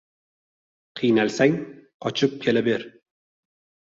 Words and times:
—Qiynalsang— 0.99 1.53
qochib 2.05 2.33
kela 2.47 2.65
ber! 2.69 2.87